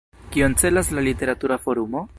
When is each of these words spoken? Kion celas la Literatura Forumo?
Kion 0.35 0.55
celas 0.61 0.89
la 0.99 1.05
Literatura 1.09 1.63
Forumo? 1.67 2.07